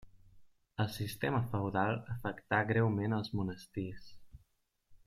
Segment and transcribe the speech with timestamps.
[0.83, 4.13] El sistema feudal afectà greument els monestirs.